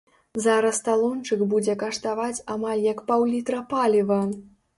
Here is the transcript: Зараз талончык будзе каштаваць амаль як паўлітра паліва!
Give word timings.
Зараз 0.43 0.77
талончык 0.87 1.43
будзе 1.51 1.75
каштаваць 1.83 2.41
амаль 2.55 2.83
як 2.87 3.05
паўлітра 3.13 3.61
паліва! 3.77 4.21